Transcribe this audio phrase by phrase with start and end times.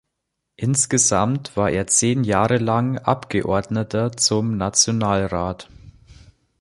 [0.55, 5.69] Insgesamt war er zehn Jahre lang Abgeordneter zum Nationalrat.